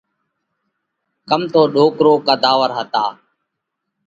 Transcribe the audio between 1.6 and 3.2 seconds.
ڏوڪرو قڌ آور هتا۔